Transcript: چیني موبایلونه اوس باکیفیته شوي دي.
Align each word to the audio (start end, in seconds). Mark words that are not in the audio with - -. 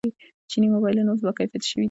چیني 0.49 0.67
موبایلونه 0.75 1.09
اوس 1.11 1.21
باکیفیته 1.27 1.65
شوي 1.69 1.77
دي. 1.79 1.79